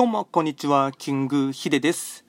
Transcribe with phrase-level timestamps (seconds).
[0.00, 0.92] どうも、こんにちは。
[0.96, 2.24] キングヒデです。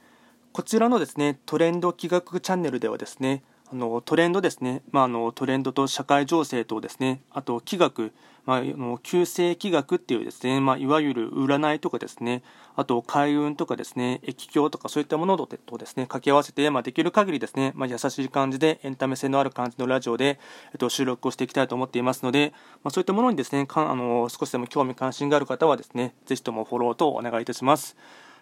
[0.52, 8.12] こちらのですね、トレンド企画チャンネルではですね、あのトレンドですね、まあ、あのトレンドと社会情勢とですね、あと気学、
[8.46, 12.44] まあ、あの旧世気学っていうですね、まあ、いわゆる占いとかですね、
[12.76, 20.38] あと開運とかですね、液鏡とかそういったものとですね、掛け合わせて、まあ、できる限りですね、まあ、優しい感じでエンタメ性のある感じのラジオで、
[20.74, 22.52] えっと、収録をしていきたいと思っていますので、
[22.84, 27.96] まあ、そういったものにですね、かあの少しでも興味関心がある方はですね、ぜひともフォローとお願いいたします。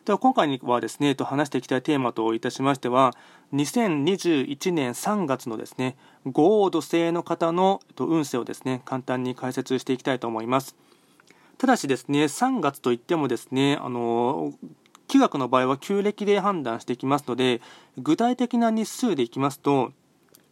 [0.06, 3.14] では今回はですね、と話していきたいテーマといたしましては、
[3.54, 10.76] 2021年3月のですね、豪王土星の方の運勢をですね、簡単に解説していきたいと思います。
[11.58, 14.54] ただしですね、3月といってもですね、あの、
[15.08, 17.62] 気学の場合は旧暦で判断していきますので、
[17.98, 19.92] 具体的な日数でいきますと、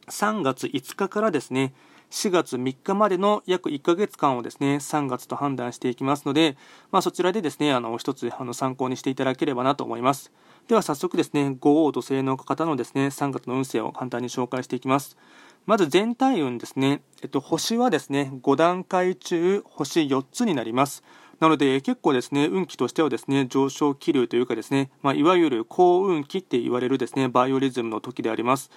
[0.09, 1.73] 3月5日からですね、
[2.11, 6.57] 4月3日までの約1ヶ月間をですね、3月と判断していきますので、
[6.91, 10.31] まあ、そちらでですね、あの、一つあの参考にしていただければなと思います。
[10.67, 15.17] では早速ですね、五王土星の方のですね、3月の運勢を簡単に紹介していきます。
[15.65, 21.04] まず全体運ですね、えっと、星はですね、5段階中、星4つになります。
[21.39, 28.71] なので結構ですね運気としてはですね上昇気流というかですね、まあ、いわゆる幸運期って言われるですねバイオリズムの時であります。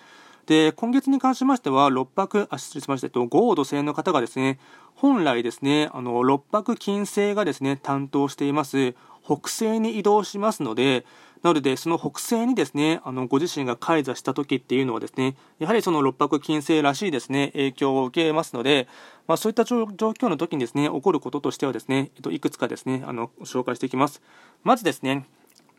[0.51, 4.59] で今月に関しましては、6泊、あ失礼しました、えっと、豪土星の方がですね、
[4.97, 11.07] 本来ですね、あの6泊金星がですね、担当しています北西に移動しますので、
[11.45, 18.89] なので、その北西にですね、あのご自身が開座した時っていうのはですね、やはりその六白金星らしいですね、影響を受けますので、
[19.29, 24.21] まあ、そういった状況の時にですね、起こることとしてはですね、えっと、いくつかですね、あの紹介していきます。
[24.65, 25.29] まずですね、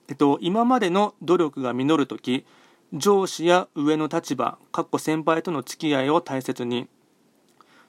[0.07, 2.45] えっと、今までの努力が実るとき、
[2.93, 6.89] 上司や上の立場、かっこ先輩との付き合いを大切に。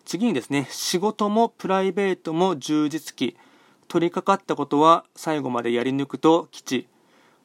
[0.05, 3.37] 次にですね、仕事もプライベートも充実期。
[3.89, 6.87] 取り掛かったことは最後までやり抜くと吉。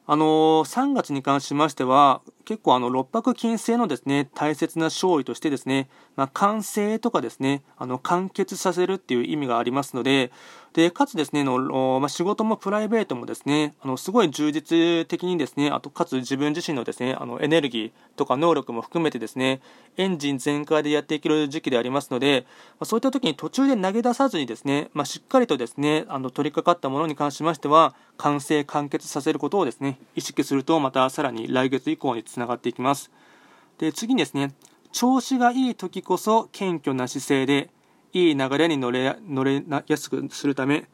[0.06, 0.28] あのー、
[0.64, 10.30] 3月に関しましては、結構あの、六白金星のですね、大切な勝利としてですね、まあ、完成とかですね、あの、完結させるっていう意味がありますので、
[10.78, 19.60] で、かつですね、の、まあ、仕事もプライベートもですね、あの、すごい充実的にですね、あと、かつ自分自身のですね、あの、エネルギーとか能力も含めてですね、
[19.96, 33.10] エンジン全開でやっていける時期でありますので、まあ、そういった時に途中で投げ出さずにですね、まあ、しっかりとですね、あの、取り掛かったものに関しましては、完成、完結させることをですね、意識すると、またさらに来月以降につながっていきます。
[33.78, 34.54] で、次にですね、
[34.92, 37.68] 調子がいい時こそ謙虚な姿勢で、
[38.12, 40.88] いい流れに乗れ乗れやすくするため、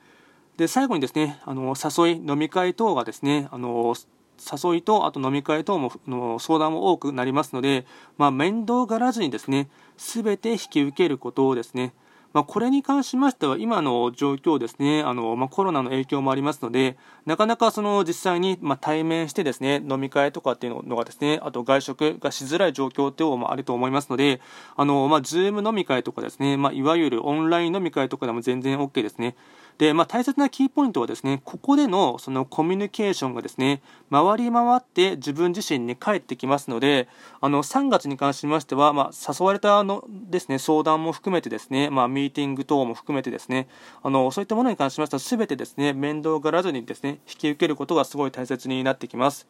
[0.56, 3.94] で、最後にですね、あの、誘い、飲み会等がですね、あの、
[4.38, 7.86] 誘いと、あと飲み会等もの相談も多くなりますので、
[8.18, 11.92] まあ、面倒がらずにですね、すべて引き受けることをですね、
[12.34, 16.96] まあ、これに関しましては、今の状況ですね、あのまあ、コロナの影響もありますので、
[17.26, 24.40] なかなかその実際にま対面してですね、飲み会とかっていうのがですね、あと外食がしづらい状況っていうのもあると思いますので、
[24.76, 29.36] あのまあ、ズーム飲み会とかですね、まあ、いわゆるオンライン飲み会とかでも全然 OK ですね。
[29.78, 37.08] で、まあ、大切なキーポイントはですね、ここでのそのコミュニケーションがですね、回り回って自分自身に返ってきますので、
[37.40, 43.68] あの、3月に関しましては、まあ、誘われたのですね、相談も含めてですね、まあ、ミーティング等も含めてですね、
[44.02, 49.48] あの、そういったものに関しましては、すべてですね、面倒がらずにですね、引き受けることがすごい大切になってきます。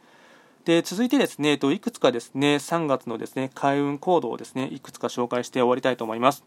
[0.64, 6.42] で続いてですね、いくつかですね、3月のですね、開運行動をですね、いくつか紹介して終わりたいと思います。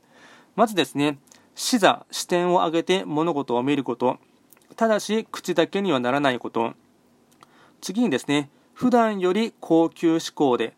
[0.55, 1.19] まずですね、
[1.59, 4.19] 視座、視点を上げて物事を見ること。
[4.75, 6.73] ただし、口だけにはならないこと。
[7.81, 10.75] 次にですね、普段より高級志向で、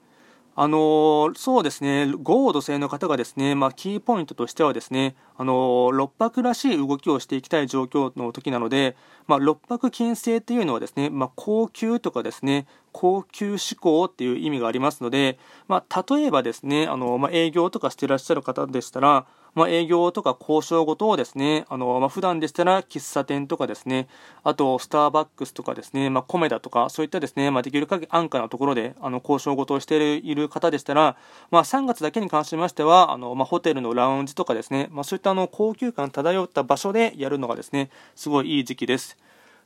[0.56, 8.96] あのー、そうですね、豪土星の方がですね、まあ、キーポイントとしてはですね、あのー、六白らしい動きをしていきたい状況の時なので、
[9.28, 19.26] まあ、六白金星っていうのはですね、まあ、高級とかですね、高級志向っていう意味がありますので、まあ、例えばですね、あのまあ、営業とかしていらっしゃる方でしたら、
[19.56, 24.08] まあ、営業とか交渉事をですね、あの、まあ、普段でしたら喫茶店とかですね、
[24.44, 31.18] あとスターバックスとかですね、まあ、コメダとか、そういったですね、まあ、できる限り安価なところで、あの、交渉事をしている方でしたら、
[31.52, 39.18] まあ、3月だけに関しましては、あの、まあ、ホテルのラウンジとかですね、まあ、そういったあの、高級感漂った場所でやるのがですね、すごいいい時期です。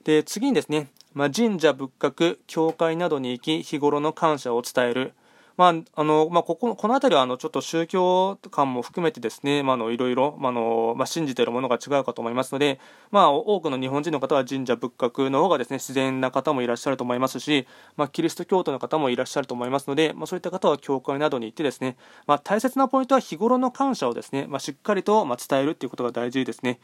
[0.04, 5.14] で、次にですね、まあ、神社仏閣、教会などに行き、日頃の感謝を伝える。
[5.56, 12.80] まああのまあ、こここの辺りはあのちょっと宗教観も含めてですね、まあ、のいろいろ、まあのまあ、信じているものが違うかと思いますので、
[13.12, 17.68] まあ、多くの日本人の方は神社仏閣の方がですね自然な方もいらっしゃると思いますし、
[17.98, 26.80] まあ、キリスト教徒の方もいらっしゃると思いますので、まあ、そういった方は教会などに行ってですね、まあ、大切なポイントは日頃の感謝をですね、まあ、しっかりとまあ伝えるということが大事ですね。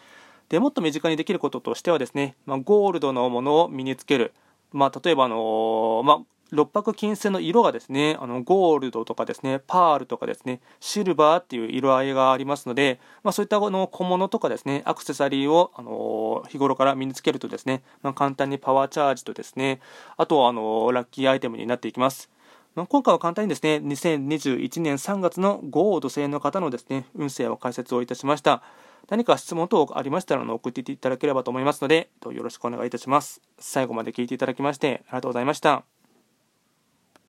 [0.50, 4.33] でもっと身近にできることとしてはですね、まあ、ゴールドのものを身につける
[4.71, 6.19] まあ、例えば、あのまあ、
[6.51, 19.79] 六白金星の色がですね、あのゴールドとかですね、パールとかですね、シルバーっていう色合いがありますので、まあ、そういったの小物とかですね、アクセサリーを、あの日頃から身につけるとですね、まあ、簡単にパワーチャージとですね、
[20.17, 22.29] あとはあのラッキーアイテムになっていきます。
[22.75, 28.63] まあ、今回は簡単にですね、2021年3月の豪土星の方のですね、運勢を解説をいたしました。
[29.09, 33.41] 何か質問等ありましたら送っていただければと思いますので、よろしくお願いいたします。
[33.57, 35.98] 最後まで聞いていただきましてありがとうございました。